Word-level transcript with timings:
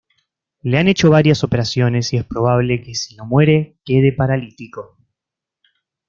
Le 0.63 0.79
han 0.79 0.87
hecho 0.87 1.11
varias 1.11 1.43
operaciones 1.43 2.11
y 2.11 2.17
es 2.17 2.25
probable 2.25 2.81
que 2.81 2.95
si 2.95 3.15
no 3.15 3.27
muere, 3.27 3.77
quede 3.85 4.11
paralítico. 4.11 4.97